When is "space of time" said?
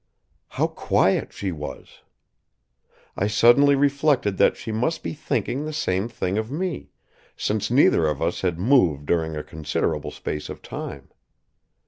10.09-11.09